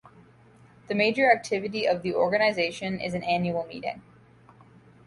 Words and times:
The 0.87 0.95
major 0.95 1.31
activity 1.31 1.87
of 1.87 2.01
the 2.01 2.15
organization 2.15 2.99
is 2.99 3.13
an 3.13 3.21
annual 3.23 3.67
meeting. 3.67 4.01